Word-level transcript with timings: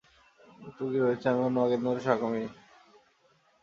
তুমি 0.75 0.91
ভেবেছিস 0.95 1.25
আমি 1.27 1.41
অন্য 1.41 1.57
মাগীদের 1.57 1.83
মতো 1.85 2.01
স্বকামী? 2.05 2.43